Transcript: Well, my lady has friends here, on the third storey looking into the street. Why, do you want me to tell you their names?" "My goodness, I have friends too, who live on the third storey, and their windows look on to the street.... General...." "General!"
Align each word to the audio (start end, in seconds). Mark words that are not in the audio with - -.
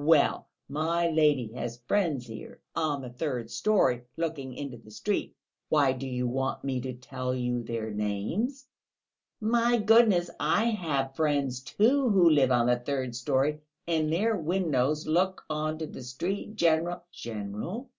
Well, 0.00 0.46
my 0.68 1.08
lady 1.08 1.52
has 1.54 1.82
friends 1.88 2.24
here, 2.28 2.60
on 2.76 3.02
the 3.02 3.10
third 3.10 3.50
storey 3.50 4.04
looking 4.16 4.54
into 4.54 4.76
the 4.76 4.92
street. 4.92 5.34
Why, 5.70 5.90
do 5.92 6.06
you 6.06 6.28
want 6.28 6.62
me 6.62 6.80
to 6.82 6.92
tell 6.94 7.34
you 7.34 7.64
their 7.64 7.90
names?" 7.90 8.68
"My 9.40 9.76
goodness, 9.76 10.30
I 10.38 10.66
have 10.66 11.16
friends 11.16 11.58
too, 11.62 12.10
who 12.10 12.30
live 12.30 12.52
on 12.52 12.66
the 12.68 12.78
third 12.78 13.16
storey, 13.16 13.60
and 13.88 14.12
their 14.12 14.36
windows 14.36 15.04
look 15.08 15.44
on 15.50 15.78
to 15.78 15.86
the 15.88 16.04
street.... 16.04 16.54
General...." 16.54 17.02
"General!" 17.10 17.90